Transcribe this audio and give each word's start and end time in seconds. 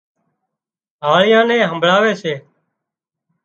هاۯيئان 1.05 1.45
نين 1.49 1.69
همڀۯاوي 1.71 2.13
سي 2.21 2.33